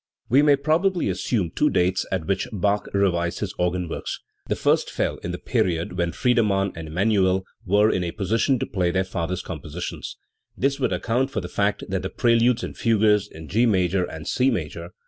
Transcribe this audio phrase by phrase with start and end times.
[0.29, 4.19] We may probably assume two dates at which Bach revised his organ works.
[4.47, 8.65] The first fell in the period when Friedemann and Emmanuel were in a position to
[8.65, 10.17] play their father's compositions;
[10.57, 14.27] this would account for the fact that the preludes and fugues in G major and
[14.27, 14.49] C major, 1 8* 276 XIII.
[14.49, 14.93] The Organ Works.